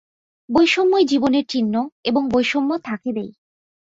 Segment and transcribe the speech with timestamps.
[0.49, 1.75] বৈষম্যই জীবনের চিহ্ন
[2.03, 3.29] এবং বৈষম্য থাকিবেই।